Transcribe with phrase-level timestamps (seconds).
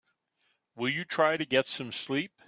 [0.73, 2.31] Will you try to get some sleep?